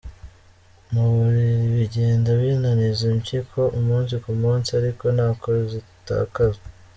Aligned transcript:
mu 0.91 1.03
mubiri, 1.13 1.57
bigenda 1.75 2.29
binaniza 2.41 3.01
impyiko 3.13 3.59
umunsi 3.79 4.13
ku 4.23 4.31
munsi 4.41 4.69
ariko 4.79 5.05
nako 5.17 5.49
zitakaza 5.71 6.61